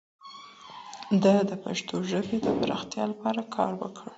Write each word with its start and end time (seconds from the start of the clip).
ده 1.23 1.33
د 1.49 1.51
پښتو 1.63 1.95
ژبې 2.11 2.37
د 2.45 2.47
پراختیا 2.59 3.03
لپاره 3.11 3.41
کار 3.55 3.71
وکړ 3.81 4.07